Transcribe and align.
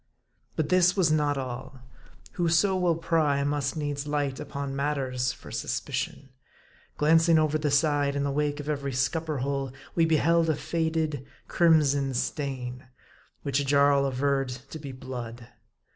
But 0.55 0.69
this 0.69 0.97
was 0.97 1.11
not 1.11 1.37
all. 1.37 1.79
Whoso 2.31 2.75
will 2.75 2.95
pry, 2.95 3.43
must 3.43 3.77
needs 3.77 4.07
light 4.07 4.39
upon 4.39 4.75
matters 4.75 5.31
for 5.31 5.51
suspicion. 5.51 6.29
Glancing 6.97 7.37
over 7.37 7.59
the 7.59 7.69
side, 7.69 8.15
in 8.15 8.23
the 8.23 8.31
wake 8.31 8.59
of 8.59 8.67
every 8.67 8.93
scupper 8.93 9.37
hole, 9.45 9.71
we 9.93 10.05
beheld 10.05 10.49
a 10.49 10.55
faded, 10.55 11.23
crimson 11.47 12.15
stain, 12.15 12.87
which 13.43 13.63
Jarl 13.67 14.07
averred 14.07 14.49
to 14.71 14.79
be 14.79 14.91
blood. 14.91 15.49